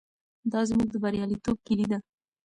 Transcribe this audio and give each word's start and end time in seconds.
دا 0.51 0.59
زموږ 0.69 0.87
د 0.91 0.95
بریالیتوب 1.03 1.57
کیلي 1.67 1.85
ده. 1.91 1.99